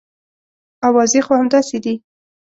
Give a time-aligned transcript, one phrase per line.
[0.87, 1.95] اوازې خو همداسې دي.